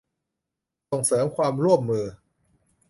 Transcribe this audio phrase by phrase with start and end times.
[0.89, 2.05] ส่งเสริมความร่วมมือ